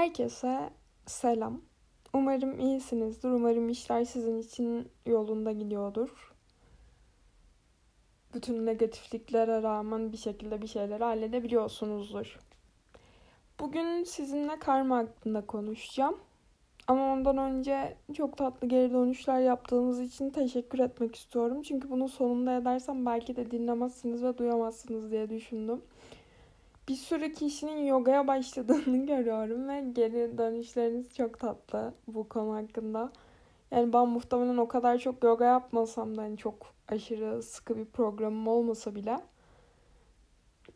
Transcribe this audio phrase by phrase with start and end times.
[0.00, 0.70] Herkese
[1.06, 1.60] selam.
[2.12, 3.28] Umarım iyisinizdir.
[3.28, 6.34] Umarım işler sizin için yolunda gidiyordur.
[8.34, 12.38] Bütün negatifliklere rağmen bir şekilde bir şeyleri halledebiliyorsunuzdur.
[13.60, 16.18] Bugün sizinle karma hakkında konuşacağım.
[16.86, 21.62] Ama ondan önce çok tatlı geri dönüşler yaptığınız için teşekkür etmek istiyorum.
[21.62, 25.82] Çünkü bunun sonunda edersem belki de dinlemezsiniz ve duyamazsınız diye düşündüm
[26.90, 33.12] bir sürü kişinin yogaya başladığını görüyorum ve geri dönüşleriniz çok tatlı bu konu hakkında.
[33.70, 38.48] Yani ben muhtemelen o kadar çok yoga yapmasam da hani çok aşırı sıkı bir programım
[38.48, 39.20] olmasa bile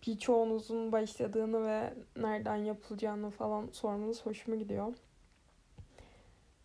[0.06, 4.94] birçoğunuzun başladığını ve nereden yapılacağını falan sormanız hoşuma gidiyor.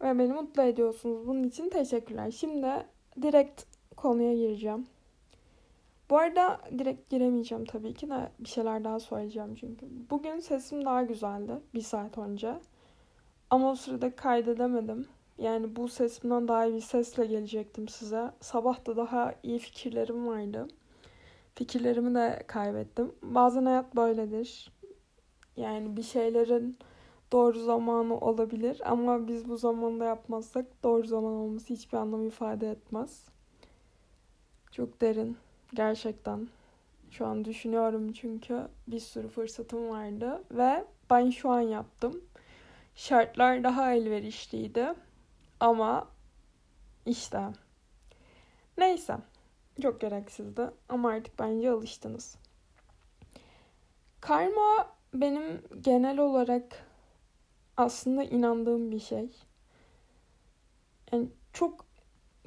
[0.01, 1.27] Ve beni mutlu ediyorsunuz.
[1.27, 2.31] Bunun için teşekkürler.
[2.31, 2.85] Şimdi
[3.21, 3.63] direkt
[3.97, 4.87] konuya gireceğim.
[6.09, 9.87] Bu arada direkt giremeyeceğim tabii ki de bir şeyler daha söyleyeceğim çünkü.
[10.09, 12.59] Bugün sesim daha güzeldi bir saat önce.
[13.49, 15.07] Ama o sırada kaydedemedim.
[15.37, 18.31] Yani bu sesimden daha iyi bir sesle gelecektim size.
[18.39, 20.67] Sabah da daha iyi fikirlerim vardı.
[21.55, 23.11] Fikirlerimi de kaybettim.
[23.21, 24.71] Bazen hayat böyledir.
[25.57, 26.77] Yani bir şeylerin
[27.31, 33.25] doğru zamanı olabilir ama biz bu zamanda yapmazsak doğru zaman olması hiçbir anlam ifade etmez.
[34.71, 35.37] Çok derin
[35.73, 36.47] Gerçekten.
[37.11, 42.23] Şu an düşünüyorum çünkü bir sürü fırsatım vardı ve ben şu an yaptım.
[42.95, 44.93] Şartlar daha elverişliydi
[45.59, 46.07] ama
[47.05, 47.41] işte
[48.77, 49.17] neyse
[49.81, 52.35] çok gereksizdi ama artık bence alıştınız.
[54.21, 56.85] Karma benim genel olarak
[57.77, 59.29] aslında inandığım bir şey.
[61.11, 61.85] Yani çok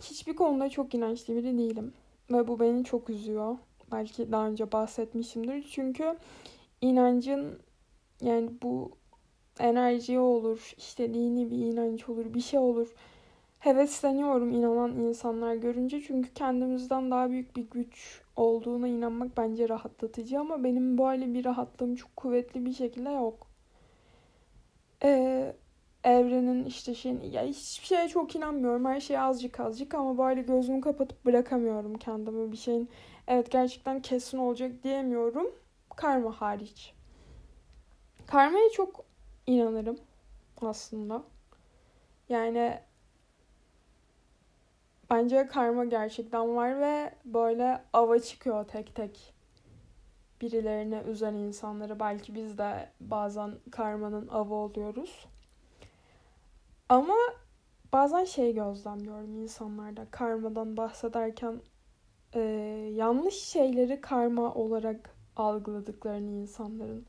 [0.03, 1.95] hiçbir konuda çok inançlı biri değilim.
[2.33, 3.57] Ve bu beni çok üzüyor.
[3.93, 5.63] Belki daha önce bahsetmişimdir.
[5.63, 6.17] Çünkü
[6.81, 7.59] inancın
[8.21, 8.93] yani bu
[9.59, 12.95] enerji olur, işte dini bir inanç olur, bir şey olur.
[13.59, 20.65] Hevesleniyorum inanan insanlar görünce çünkü kendimizden daha büyük bir güç olduğuna inanmak bence rahatlatıcı ama
[20.65, 23.47] benim böyle bir rahatlığım çok kuvvetli bir şekilde yok.
[25.05, 25.57] Ee,
[26.05, 28.85] evrenin işte şeyin ya hiçbir şeye çok inanmıyorum.
[28.85, 32.91] Her şeye azıcık azıcık ama böyle gözümü kapatıp bırakamıyorum kendimi bir şeyin.
[33.29, 35.51] Evet gerçekten kesin olacak diyemiyorum.
[35.97, 36.95] Karma hariç.
[38.27, 39.05] Karmaya çok
[39.47, 39.99] inanırım
[40.61, 41.23] aslında.
[42.29, 42.81] Yani
[45.11, 49.35] bence karma gerçekten var ve böyle ava çıkıyor tek tek
[50.41, 52.01] birilerine üzen insanları.
[52.01, 55.27] Belki biz de bazen karmanın avı oluyoruz.
[56.93, 57.17] Ama
[57.93, 61.61] bazen şey gözlemliyorum insanlarda karmadan bahsederken
[62.35, 62.41] e,
[62.95, 67.07] yanlış şeyleri karma olarak algıladıklarını insanların.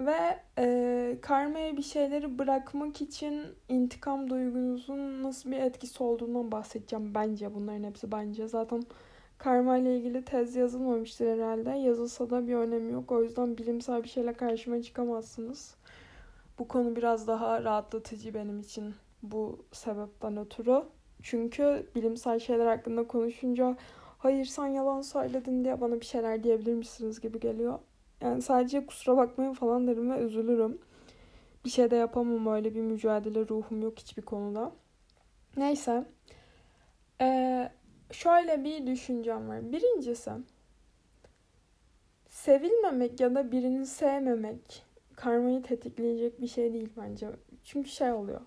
[0.00, 7.54] Ve e, karmaya bir şeyleri bırakmak için intikam duygunuzun nasıl bir etkisi olduğundan bahsedeceğim bence.
[7.54, 8.48] Bunların hepsi bence.
[8.48, 8.82] Zaten
[9.38, 11.70] karma ile ilgili tez yazılmamıştır herhalde.
[11.70, 13.12] Yazılsa da bir önemi yok.
[13.12, 15.75] O yüzden bilimsel bir şeyle karşıma çıkamazsınız.
[16.58, 20.82] Bu konu biraz daha rahatlatıcı benim için bu sebepten ötürü.
[21.22, 23.76] Çünkü bilimsel şeyler hakkında konuşunca
[24.18, 27.78] hayır sen yalan söyledin diye bana bir şeyler diyebilir misiniz gibi geliyor.
[28.20, 30.78] Yani sadece kusura bakmayın falan derim ve üzülürüm.
[31.64, 34.72] Bir şey de yapamam öyle bir mücadele ruhum yok hiçbir konuda.
[35.56, 36.04] Neyse.
[37.20, 37.70] Ee,
[38.10, 39.72] şöyle bir düşüncem var.
[39.72, 40.30] Birincisi
[42.28, 44.85] sevilmemek ya da birini sevmemek
[45.16, 47.30] karmayı tetikleyecek bir şey değil bence.
[47.64, 48.40] Çünkü şey oluyor.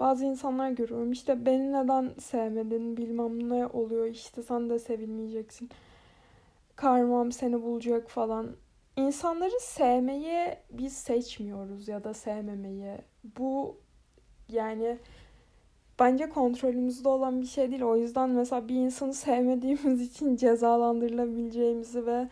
[0.00, 5.70] Bazı insanlar görüyorum işte beni neden sevmedin bilmem ne oluyor işte sen de sevilmeyeceksin.
[6.76, 8.56] Karmam seni bulacak falan.
[8.96, 12.98] İnsanları sevmeyi biz seçmiyoruz ya da sevmemeyi.
[13.38, 13.76] Bu
[14.48, 14.98] yani
[15.98, 17.82] bence kontrolümüzde olan bir şey değil.
[17.82, 22.28] O yüzden mesela bir insanı sevmediğimiz için cezalandırılabileceğimizi ve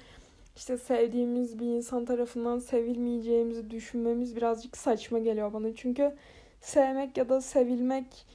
[0.56, 5.75] işte sevdiğimiz bir insan tarafından sevilmeyeceğimizi düşünmemiz birazcık saçma geliyor bana.
[5.75, 6.17] Çünkü
[6.61, 8.26] sevmek ya da sevilmek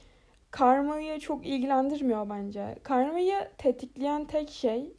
[0.50, 2.76] karmayı çok ilgilendirmiyor bence.
[2.82, 4.92] Karmayı tetikleyen tek şey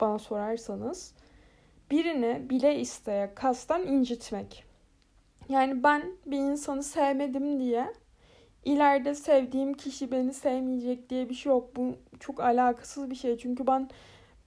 [0.00, 1.14] bana sorarsanız
[1.90, 4.64] birini bile isteye kastan incitmek.
[5.48, 7.92] Yani ben bir insanı sevmedim diye
[8.64, 11.76] ileride sevdiğim kişi beni sevmeyecek diye bir şey yok.
[11.76, 13.38] Bu çok alakasız bir şey.
[13.38, 13.90] Çünkü ben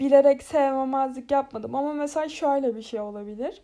[0.04, 1.76] bilerek sevmemezlik yapmadım.
[1.76, 3.62] Ama mesela şöyle bir şey olabilir.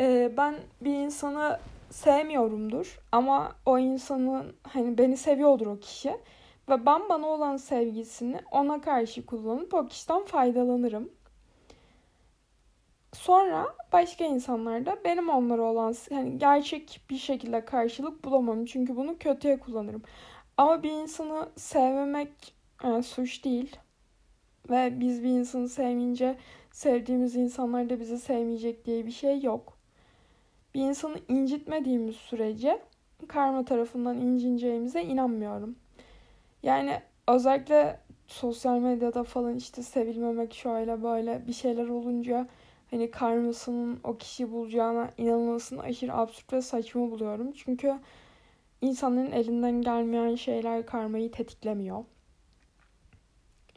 [0.00, 1.58] Ee, ben bir insanı
[1.90, 6.16] sevmiyorumdur ama o insanın hani beni seviyordur o kişi
[6.68, 11.10] ve ben bana olan sevgisini ona karşı kullanıp o kişiden faydalanırım.
[13.12, 18.64] Sonra başka insanlar da benim onlara olan yani gerçek bir şekilde karşılık bulamam.
[18.64, 20.02] Çünkü bunu kötüye kullanırım.
[20.56, 22.54] Ama bir insanı sevmemek
[22.84, 23.76] yani suç değil.
[24.70, 26.36] Ve biz bir insanı sevmeyince
[26.70, 29.78] sevdiğimiz insanlar da bizi sevmeyecek diye bir şey yok.
[30.74, 32.82] Bir insanı incitmediğimiz sürece
[33.28, 35.76] karma tarafından incineceğimize inanmıyorum.
[36.62, 42.48] Yani özellikle sosyal medyada falan işte sevilmemek şöyle böyle bir şeyler olunca
[42.90, 47.52] hani karmasının o kişiyi bulacağına inanılmasını aşırı absürt ve saçma buluyorum.
[47.52, 47.94] Çünkü
[48.80, 52.04] insanların elinden gelmeyen şeyler karmayı tetiklemiyor.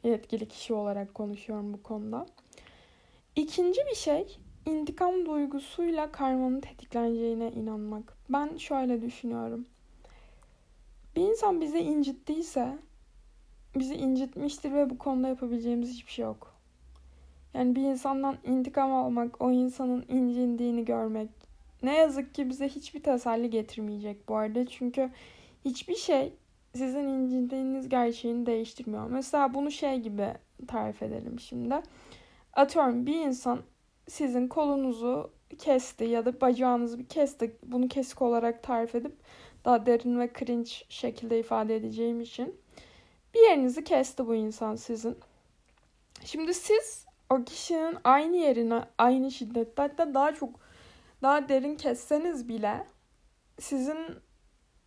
[0.04, 2.26] Yetkili kişi olarak konuşuyorum bu konuda.
[3.36, 8.18] İkinci bir şey intikam duygusuyla karmanın tetikleneceğine inanmak.
[8.30, 9.66] Ben şöyle düşünüyorum.
[11.16, 12.78] Bir insan bizi incittiyse
[13.76, 16.56] bizi incitmiştir ve bu konuda yapabileceğimiz hiçbir şey yok.
[17.54, 21.30] Yani bir insandan intikam almak, o insanın incindiğini görmek
[21.84, 24.66] ne yazık ki bize hiçbir teselli getirmeyecek bu arada.
[24.66, 25.10] Çünkü
[25.66, 26.34] hiçbir şey
[26.76, 29.08] sizin incindiğiniz gerçeğini değiştirmiyor.
[29.10, 30.34] Mesela bunu şey gibi
[30.68, 31.76] tarif edelim şimdi.
[32.54, 33.60] Atıyorum bir insan
[34.08, 37.58] sizin kolunuzu kesti ya da bacağınızı kesti.
[37.64, 39.16] Bunu kesik olarak tarif edip
[39.66, 42.56] daha derin ve cringe şekilde ifade edeceğim için.
[43.34, 45.18] Bir yerinizi kesti bu insan sizin.
[46.26, 50.50] Şimdi siz o kişinin aynı yerine aynı şiddette hatta daha çok
[51.22, 52.88] daha derin kesseniz bile
[53.60, 53.98] sizin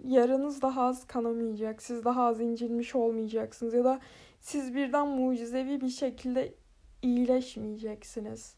[0.03, 1.83] yaranız daha az kanamayacak.
[1.83, 4.01] Siz daha az incinmiş olmayacaksınız ya da
[4.41, 6.55] siz birden mucizevi bir şekilde
[7.03, 8.57] iyileşmeyeceksiniz.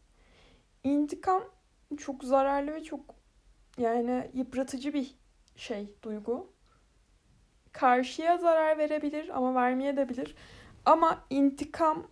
[0.83, 1.43] İntikam
[1.97, 2.99] çok zararlı ve çok
[3.77, 5.15] yani yıpratıcı bir
[5.55, 6.53] şey, duygu.
[7.71, 10.35] Karşıya zarar verebilir ama vermeye de bilir.
[10.85, 12.07] Ama intikam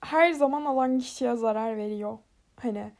[0.00, 2.18] her zaman alan kişiye zarar veriyor.
[2.56, 2.92] Hani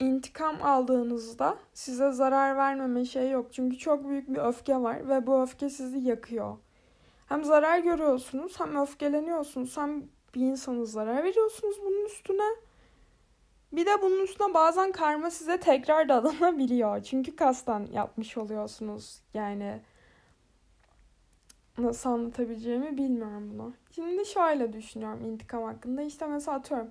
[0.00, 3.52] intikam aldığınızda size zarar vermeme şey yok.
[3.52, 6.56] Çünkü çok büyük bir öfke var ve bu öfke sizi yakıyor.
[7.26, 10.02] Hem zarar görüyorsunuz hem öfkeleniyorsunuz hem
[10.34, 12.56] bir insana zarar veriyorsunuz bunun üstüne.
[13.72, 17.02] Bir de bunun üstüne bazen karma size tekrar dadanabiliyor.
[17.02, 19.20] Çünkü kastan yapmış oluyorsunuz.
[19.34, 19.80] Yani
[21.78, 23.72] nasıl anlatabileceğimi bilmiyorum bunu.
[23.90, 26.02] Şimdi şöyle düşünüyorum intikam hakkında.
[26.02, 26.90] İşte mesela atıyorum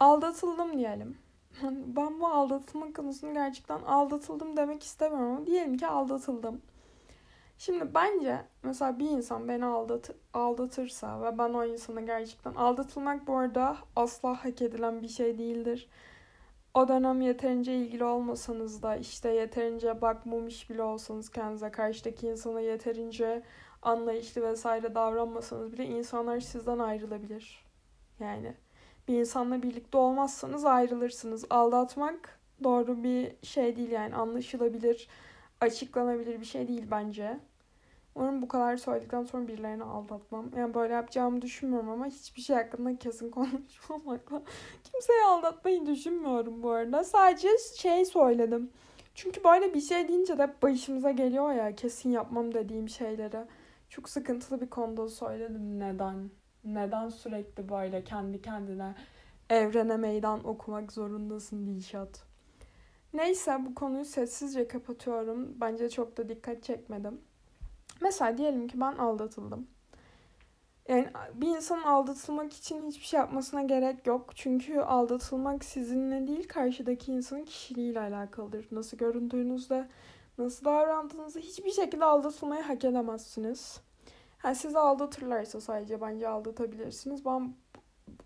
[0.00, 1.18] aldatıldım diyelim.
[1.62, 6.62] Ben bu aldatılma konusunu gerçekten aldatıldım demek istemiyorum ama diyelim ki aldatıldım.
[7.58, 13.36] Şimdi bence mesela bir insan beni aldat aldatırsa ve ben o insana gerçekten aldatılmak bu
[13.36, 15.88] arada asla hak edilen bir şey değildir.
[16.74, 23.42] O dönem yeterince ilgili olmasanız da işte yeterince bakmamış bile olsanız kendinize karşıdaki insana yeterince
[23.82, 27.64] anlayışlı vesaire davranmasanız bile insanlar sizden ayrılabilir.
[28.20, 28.54] Yani
[29.08, 31.44] bir insanla birlikte olmazsanız ayrılırsınız.
[31.50, 35.08] Aldatmak doğru bir şey değil yani anlaşılabilir,
[35.60, 37.38] açıklanabilir bir şey değil bence.
[38.14, 40.50] Umarım bu kadar söyledikten sonra birilerini aldatmam.
[40.56, 44.42] Yani böyle yapacağımı düşünmüyorum ama hiçbir şey hakkında kesin konuşmamakla.
[44.84, 47.04] Kimseyi aldatmayı düşünmüyorum bu arada.
[47.04, 48.70] Sadece şey söyledim.
[49.14, 53.46] Çünkü böyle bir şey deyince de başımıza geliyor ya kesin yapmam dediğim şeyleri.
[53.88, 56.30] Çok sıkıntılı bir konuda söyledim neden.
[56.74, 58.94] Neden sürekli böyle kendi kendine
[59.50, 62.22] evrene meydan okumak zorundasın Dilşat.
[63.14, 65.60] Neyse bu konuyu sessizce kapatıyorum.
[65.60, 67.20] Bence çok da dikkat çekmedim.
[68.00, 69.66] Mesela diyelim ki ben aldatıldım.
[70.88, 74.30] Yani bir insanın aldatılmak için hiçbir şey yapmasına gerek yok.
[74.34, 78.66] Çünkü aldatılmak sizinle değil karşıdaki insanın kişiliğiyle alakalıdır.
[78.70, 79.88] Nasıl göründüğünüzde,
[80.38, 83.80] nasıl davrandığınızda hiçbir şekilde aldatılmayı hak edemezsiniz.
[84.44, 87.24] Yani sizi aldatırlarsa sadece bence aldatabilirsiniz.
[87.24, 87.54] Ben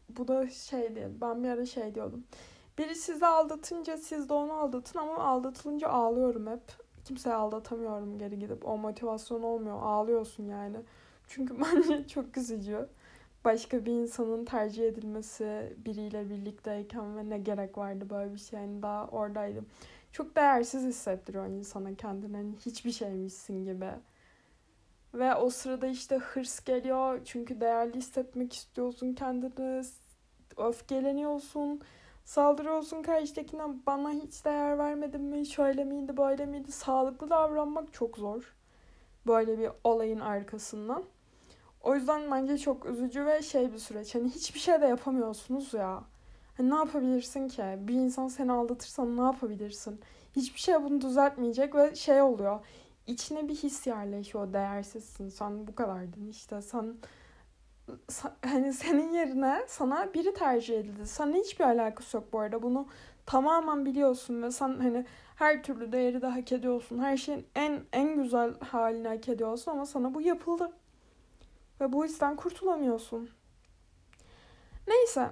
[0.09, 1.09] bu da şey değil.
[1.21, 2.25] Ben bir ara şey diyordum.
[2.79, 6.63] Biri sizi aldatınca siz de onu aldatın ama aldatılınca ağlıyorum hep.
[7.05, 8.69] Kimseye aldatamıyorum geri gidip.
[8.69, 9.79] O motivasyon olmuyor.
[9.83, 10.77] Ağlıyorsun yani.
[11.29, 12.89] Çünkü bence çok üzücü.
[13.45, 18.61] Başka bir insanın tercih edilmesi biriyle birlikteyken ve ne gerek vardı böyle bir şey.
[18.61, 19.67] Yani daha oradaydım.
[20.13, 22.37] Çok değersiz hissettiriyor insana kendini.
[22.37, 23.91] Hani hiçbir şeymişsin gibi.
[25.15, 27.21] Ve o sırada işte hırs geliyor.
[27.25, 29.85] Çünkü değerli hissetmek istiyorsun kendini.
[30.57, 31.81] Öfkeleniyorsun.
[32.25, 35.47] Saldırıyorsun karşıdakine bana hiç değer vermedin mi?
[35.47, 36.73] Şöyle miydi böyle miydi?
[36.73, 38.55] Sağlıklı davranmak çok zor.
[39.27, 41.05] Böyle bir olayın arkasından.
[41.83, 44.15] O yüzden bence çok üzücü ve şey bir süreç.
[44.15, 46.05] Hani hiçbir şey de yapamıyorsunuz ya.
[46.57, 47.63] Hani ne yapabilirsin ki?
[47.79, 50.01] Bir insan seni aldatırsa ne yapabilirsin?
[50.37, 52.61] Hiçbir şey bunu düzeltmeyecek ve şey oluyor
[53.07, 54.53] içine bir his yerleşiyor.
[54.53, 55.29] Değersizsin.
[55.29, 56.63] Sen bu kadardın işte.
[56.63, 56.97] Sen
[58.45, 61.07] hani senin yerine sana biri tercih edildi.
[61.07, 62.63] Sana hiçbir alakası yok bu arada.
[62.63, 62.87] Bunu
[63.27, 65.07] tamamen biliyorsun ve sen hani
[65.37, 66.99] her türlü değeri de hak ediyorsun.
[66.99, 70.73] Her şeyin en en güzel halini hak ediyorsun ama sana bu yapıldı.
[71.81, 73.31] Ve bu yüzden kurtulamıyorsun.
[74.89, 75.31] Neyse.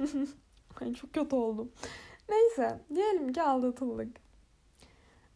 [0.80, 1.72] Ay çok kötü oldum.
[2.28, 2.80] Neyse.
[2.94, 4.16] Diyelim ki aldatıldık.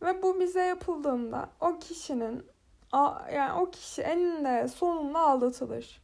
[0.02, 2.44] Ve bu bize yapıldığında o kişinin
[3.34, 6.02] yani o kişi eninde sonunda aldatılır.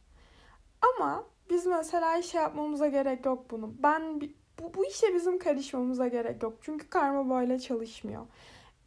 [0.81, 3.73] Ama biz mesela şey yapmamıza gerek yok bunu.
[3.83, 4.21] Ben
[4.59, 6.53] bu, bu işe bizim karışmamıza gerek yok.
[6.61, 8.25] Çünkü karma böyle çalışmıyor.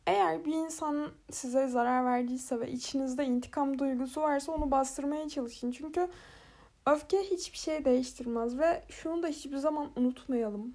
[0.06, 5.72] Eğer bir insan size zarar verdiyse ve içinizde intikam duygusu varsa onu bastırmaya çalışın.
[5.72, 6.08] Çünkü
[6.86, 10.74] öfke hiçbir şey değiştirmez ve şunu da hiçbir zaman unutmayalım.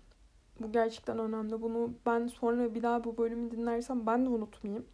[0.63, 1.61] Bu gerçekten önemli.
[1.61, 4.85] Bunu ben sonra bir daha bu bölümü dinlersem ben de unutmayayım.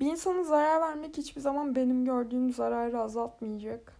[0.00, 3.92] Bir insana zarar vermek hiçbir zaman benim gördüğüm zararı azaltmayacak.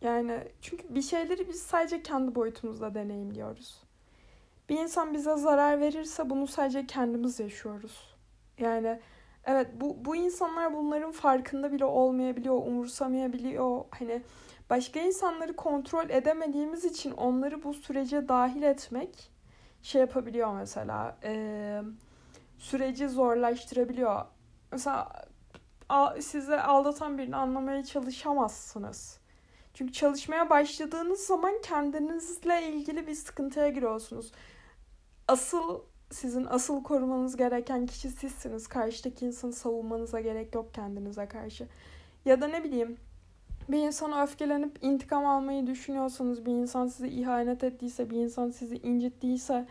[0.00, 3.82] Yani çünkü bir şeyleri biz sadece kendi boyutumuzda deneyimliyoruz.
[4.68, 8.14] Bir insan bize zarar verirse bunu sadece kendimiz yaşıyoruz.
[8.58, 9.00] Yani
[9.44, 13.84] evet bu, bu insanlar bunların farkında bile olmayabiliyor, umursamayabiliyor.
[13.90, 14.22] Hani
[14.70, 19.33] başka insanları kontrol edemediğimiz için onları bu sürece dahil etmek
[19.84, 21.16] şey yapabiliyor mesela.
[21.24, 21.82] E,
[22.58, 24.24] süreci zorlaştırabiliyor.
[24.72, 25.26] Mesela
[26.20, 29.18] size aldatan birini anlamaya çalışamazsınız.
[29.74, 34.32] Çünkü çalışmaya başladığınız zaman kendinizle ilgili bir sıkıntıya giriyorsunuz.
[35.28, 38.66] Asıl sizin asıl korumanız gereken kişi sizsiniz.
[38.66, 41.68] Karşıdaki insanı savunmanıza gerek yok kendinize karşı.
[42.24, 42.96] Ya da ne bileyim
[43.68, 49.66] bir insana öfkelenip intikam almayı düşünüyorsanız, bir insan size ihanet ettiyse, bir insan sizi incittiyse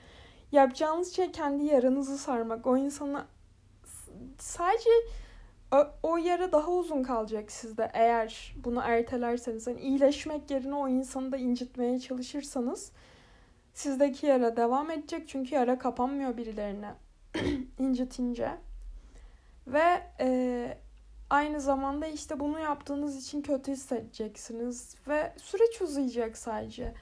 [0.52, 2.68] yapacağınız şey kendi yaranızı sarmak.
[2.68, 3.28] O insana
[4.40, 4.90] sadece
[5.72, 9.68] o, o yara daha uzun kalacak sizde eğer bunu ertelerseniz.
[9.68, 12.92] Yani iyileşmek yerine o insanı da incitmeye çalışırsanız
[13.74, 15.28] sizdeki yara devam edecek.
[15.28, 16.94] Çünkü yara kapanmıyor birilerine
[17.80, 18.52] incitince.
[19.68, 20.78] Ve e,
[21.34, 24.96] aynı zamanda işte bunu yaptığınız için kötü hissedeceksiniz.
[25.08, 26.94] Ve süreç uzayacak sadece.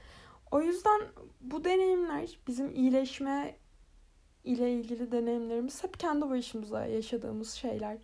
[0.50, 1.00] O yüzden
[1.40, 3.56] bu deneyimler bizim iyileşme
[4.44, 7.98] ile ilgili deneyimlerimiz hep kendi başımıza yaşadığımız şeyler.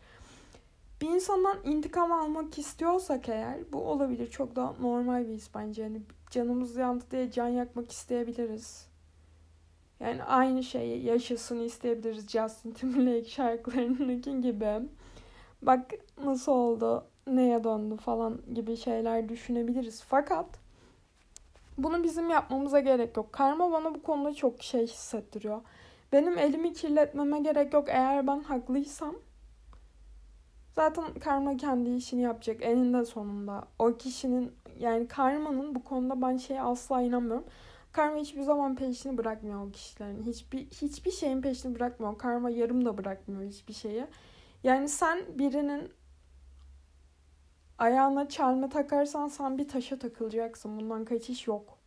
[1.00, 4.30] Bir insandan intikam almak istiyorsak eğer bu olabilir.
[4.30, 5.82] Çok da normal bir his bence.
[5.82, 8.88] Yani canımız yandı diye can yakmak isteyebiliriz.
[10.00, 14.88] Yani aynı şeyi yaşasın isteyebiliriz Justin Timberlake şarkılarındaki gibi.
[15.62, 15.90] Bak
[16.24, 20.02] nasıl oldu, neye döndü falan gibi şeyler düşünebiliriz.
[20.02, 20.46] Fakat
[21.78, 23.32] bunu bizim yapmamıza gerek yok.
[23.32, 25.60] Karma bana bu konuda çok şey hissettiriyor.
[26.12, 27.88] Benim elimi kirletmeme gerek yok.
[27.88, 29.14] Eğer ben haklıysam
[30.74, 33.64] zaten karma kendi işini yapacak eninde sonunda.
[33.78, 37.44] O kişinin yani karmanın bu konuda ben şeye asla inanmıyorum.
[37.92, 40.22] Karma hiçbir zaman peşini bırakmıyor o kişilerin.
[40.22, 42.18] Hiçbir hiçbir şeyin peşini bırakmıyor.
[42.18, 44.06] Karma yarım da bırakmıyor hiçbir şeyi.
[44.62, 45.92] Yani sen birinin
[47.78, 50.80] ayağına çelme takarsan sen bir taşa takılacaksın.
[50.80, 51.78] Bundan kaçış yok.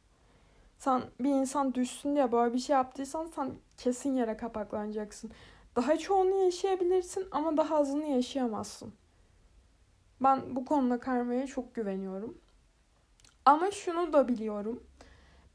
[0.80, 5.32] Sen bir insan düşsün diye böyle bir şey yaptıysan sen kesin yere kapaklanacaksın.
[5.76, 8.94] Daha çoğunu yaşayabilirsin ama daha azını yaşayamazsın.
[10.22, 12.38] Ben bu konuda karmaya çok güveniyorum.
[13.46, 14.84] Ama şunu da biliyorum.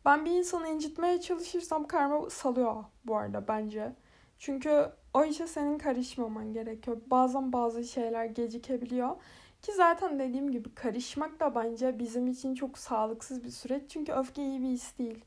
[0.04, 3.92] Ben bir insanı incitmeye çalışırsam karma salıyor bu arada bence.
[4.38, 6.96] Çünkü o işe senin karışmaman gerekiyor.
[7.06, 9.16] Bazen bazı şeyler gecikebiliyor.
[9.62, 13.82] Ki zaten dediğim gibi karışmak da bence bizim için çok sağlıksız bir süreç.
[13.90, 15.24] Çünkü öfke iyi bir his değil.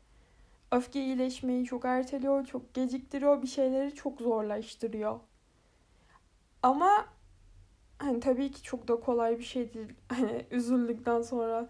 [0.71, 5.19] Öfke iyileşmeyi çok erteliyor, çok geciktiriyor, bir şeyleri çok zorlaştırıyor.
[6.63, 7.05] Ama
[7.97, 9.93] hani tabii ki çok da kolay bir şey değil.
[10.09, 11.67] Hani üzüldükten sonra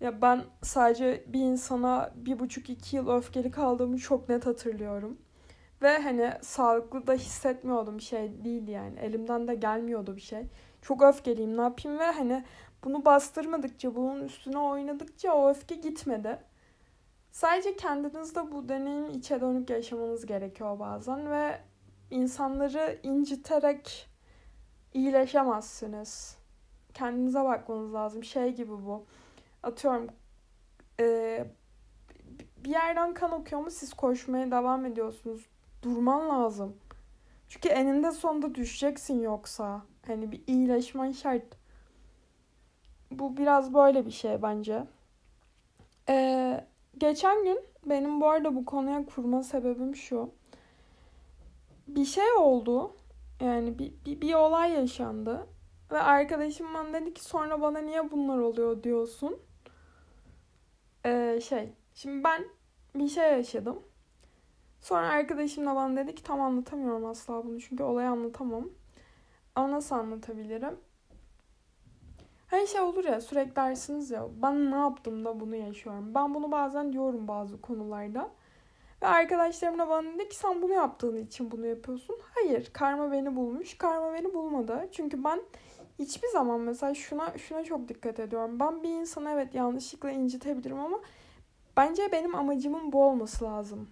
[0.00, 5.18] ya ben sadece bir insana bir buçuk iki yıl öfkeli kaldığımı çok net hatırlıyorum.
[5.84, 8.98] Ve hani sağlıklı da hissetmiyordum bir şey değil yani.
[9.00, 10.46] Elimden de gelmiyordu bir şey.
[10.82, 12.44] Çok öfkeliyim ne yapayım ve hani
[12.84, 16.38] bunu bastırmadıkça, bunun üstüne oynadıkça o öfke gitmedi.
[17.32, 21.60] Sadece kendinizde bu deneyim içe dönük yaşamanız gerekiyor bazen ve
[22.10, 24.08] insanları inciterek
[24.94, 26.38] iyileşemezsiniz.
[26.94, 28.24] Kendinize bakmanız lazım.
[28.24, 29.04] Şey gibi bu.
[29.62, 30.06] Atıyorum
[31.00, 31.46] e,
[32.56, 35.53] bir yerden kan okuyor mu siz koşmaya devam ediyorsunuz.
[35.84, 36.76] Durman lazım.
[37.48, 39.82] Çünkü eninde sonunda düşeceksin yoksa.
[40.06, 41.44] Hani bir iyileşmen şart.
[43.10, 44.84] Bu biraz böyle bir şey bence.
[46.08, 46.64] Ee,
[46.98, 50.30] geçen gün benim bu arada bu konuya kurma sebebim şu.
[51.88, 52.96] Bir şey oldu.
[53.40, 55.46] Yani bir, bir, bir olay yaşandı.
[55.90, 59.38] Ve arkadaşım bana dedi ki sonra bana niye bunlar oluyor diyorsun.
[61.06, 62.44] Ee, şey şimdi ben
[62.94, 63.82] bir şey yaşadım.
[64.84, 68.68] Sonra arkadaşım da bana dedi ki tam anlatamıyorum asla bunu çünkü olayı anlatamam.
[69.54, 70.76] Ama nasıl anlatabilirim?
[72.46, 76.14] Her şey olur ya sürekli dersiniz ya ben ne yaptım da bunu yaşıyorum.
[76.14, 78.30] Ben bunu bazen diyorum bazı konularda.
[79.02, 82.16] Ve arkadaşlarım da bana dedi ki sen bunu yaptığın için bunu yapıyorsun.
[82.34, 83.78] Hayır karma beni bulmuş.
[83.78, 84.88] Karma beni bulmadı.
[84.92, 85.40] Çünkü ben
[85.98, 88.60] hiçbir zaman mesela şuna şuna çok dikkat ediyorum.
[88.60, 91.00] Ben bir insanı evet yanlışlıkla incitebilirim ama
[91.76, 93.88] bence benim amacımın bu olması lazım.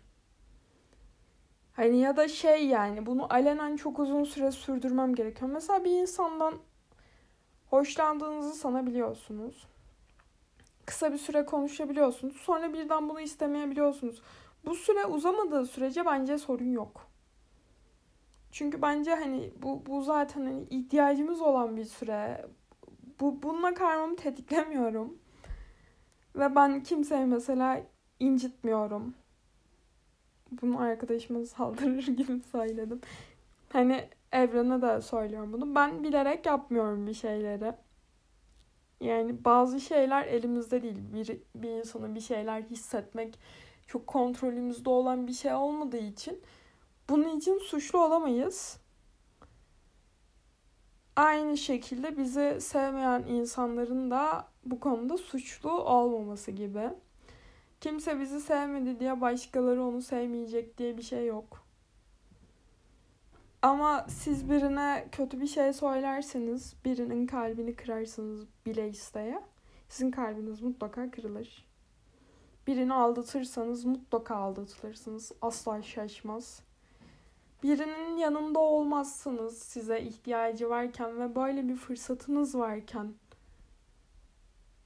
[1.72, 5.50] Hani ya da şey yani bunu alenen çok uzun süre sürdürmem gerekiyor.
[5.50, 6.54] Mesela bir insandan
[7.70, 9.66] hoşlandığınızı sanabiliyorsunuz.
[10.86, 12.36] Kısa bir süre konuşabiliyorsunuz.
[12.36, 14.22] Sonra birden bunu istemeyebiliyorsunuz.
[14.64, 17.06] Bu süre uzamadığı sürece bence sorun yok.
[18.52, 22.46] Çünkü bence hani bu, bu zaten hani ihtiyacımız olan bir süre.
[23.20, 25.18] Bu, bununla karmamı tetiklemiyorum.
[26.36, 27.82] Ve ben kimseye mesela
[28.20, 29.14] incitmiyorum.
[30.62, 33.00] Bunu arkadaşıma saldırır gibi söyledim.
[33.72, 35.74] Hani evrene de söylüyorum bunu.
[35.74, 37.72] Ben bilerek yapmıyorum bir şeyleri.
[39.00, 40.98] Yani bazı şeyler elimizde değil.
[41.14, 43.38] Bir, bir insanın bir şeyler hissetmek
[43.86, 46.40] çok kontrolümüzde olan bir şey olmadığı için
[47.08, 48.78] bunun için suçlu olamayız.
[51.16, 56.90] Aynı şekilde bizi sevmeyen insanların da bu konuda suçlu olmaması gibi.
[57.82, 61.66] Kimse bizi sevmedi diye başkaları onu sevmeyecek diye bir şey yok.
[63.62, 69.42] Ama siz birine kötü bir şey söylerseniz, birinin kalbini kırarsınız bile isteye,
[69.88, 71.66] sizin kalbiniz mutlaka kırılır.
[72.66, 75.32] Birini aldatırsanız mutlaka aldatılırsınız.
[75.40, 76.62] Asla şaşmaz.
[77.62, 83.14] Birinin yanında olmazsınız size ihtiyacı varken ve böyle bir fırsatınız varken.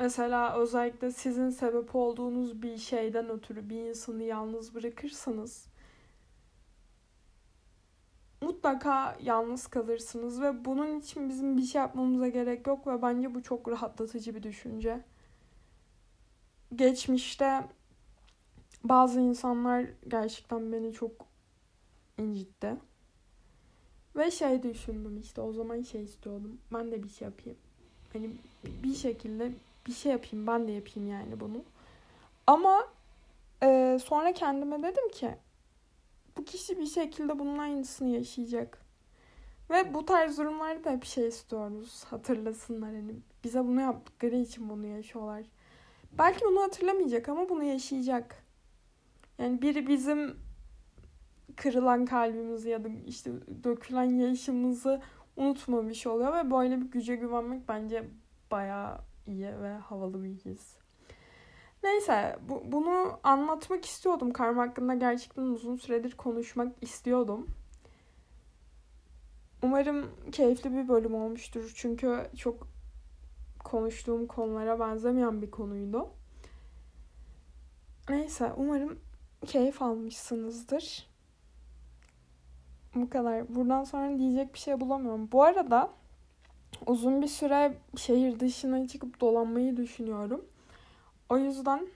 [0.01, 5.67] Mesela özellikle sizin sebep olduğunuz bir şeyden ötürü bir insanı yalnız bırakırsanız
[8.41, 13.43] mutlaka yalnız kalırsınız ve bunun için bizim bir şey yapmamıza gerek yok ve bence bu
[13.43, 15.01] çok rahatlatıcı bir düşünce.
[16.75, 17.65] Geçmişte
[18.85, 21.13] bazı insanlar gerçekten beni çok
[22.19, 22.77] incitti.
[24.17, 26.59] Ve şey düşündüm işte o zaman şey istiyordum.
[26.73, 27.59] Ben de bir şey yapayım.
[28.13, 28.31] Hani
[28.65, 29.53] bir şekilde
[29.87, 31.65] bir şey yapayım ben de yapayım yani bunu.
[32.47, 32.89] Ama
[33.63, 35.35] e, sonra kendime dedim ki
[36.37, 38.79] bu kişi bir şekilde bunun aynısını yaşayacak.
[39.71, 42.05] Ve bu tarz durumlarda hep şey istiyoruz.
[42.05, 45.45] Hatırlasınlar hani bize bunu yaptıkları için bunu yaşıyorlar.
[46.19, 48.43] Belki bunu hatırlamayacak ama bunu yaşayacak.
[49.39, 50.37] Yani biri bizim
[51.57, 53.31] kırılan kalbimizi ya da işte
[53.65, 55.03] dökülen yaşımızı
[55.37, 58.09] unutmamış oluyor ve böyle bir güce güvenmek bence
[58.51, 60.77] bayağı iyi ve havalı bir his.
[61.83, 64.33] Neyse bu, bunu anlatmak istiyordum.
[64.33, 67.47] Karma hakkında gerçekten uzun süredir konuşmak istiyordum.
[69.63, 71.73] Umarım keyifli bir bölüm olmuştur.
[71.75, 72.69] Çünkü çok
[73.65, 76.11] konuştuğum konulara benzemeyen bir konuydu.
[78.09, 78.99] Neyse umarım
[79.47, 81.09] keyif almışsınızdır.
[82.95, 83.55] Bu kadar.
[83.55, 85.33] Buradan sonra diyecek bir şey bulamıyorum.
[85.33, 85.91] Bu arada
[86.87, 90.45] uzun bir süre şehir dışına çıkıp dolanmayı düşünüyorum.
[91.29, 91.87] O yüzden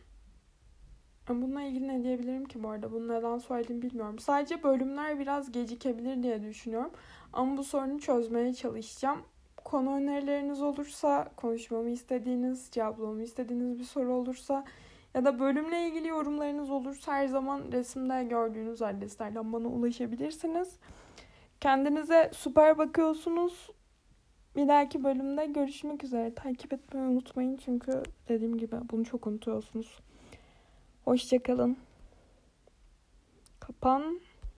[1.28, 2.92] bununla ilgili ne diyebilirim ki bu arada?
[2.92, 4.18] Bunu neden söylediğimi bilmiyorum.
[4.18, 6.90] Sadece bölümler biraz gecikebilir diye düşünüyorum.
[7.32, 9.22] Ama bu sorunu çözmeye çalışacağım.
[9.64, 14.64] Konu önerileriniz olursa, konuşmamı istediğiniz, cevaplamamı istediğiniz bir soru olursa
[15.14, 20.76] ya da bölümle ilgili yorumlarınız olursa her zaman resimde gördüğünüz adreslerden bana ulaşabilirsiniz.
[21.60, 23.70] Kendinize süper bakıyorsunuz.
[24.56, 26.34] Bir dahaki bölümde görüşmek üzere.
[26.34, 29.98] Takip etmeyi unutmayın çünkü dediğim gibi bunu çok unutuyorsunuz.
[31.04, 31.76] Hoşçakalın.
[33.60, 34.20] Kapan.